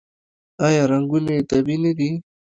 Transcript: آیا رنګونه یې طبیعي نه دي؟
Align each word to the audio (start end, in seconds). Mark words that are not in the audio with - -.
آیا 0.67 0.83
رنګونه 0.91 1.29
یې 1.35 1.41
طبیعي 1.51 1.77
نه 1.83 1.91
دي؟ 1.97 2.09